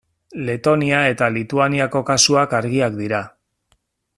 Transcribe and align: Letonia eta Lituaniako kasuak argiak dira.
Letonia 0.45 1.01
eta 1.09 1.27
Lituaniako 1.35 2.03
kasuak 2.09 2.57
argiak 2.61 2.97
dira. 3.03 3.21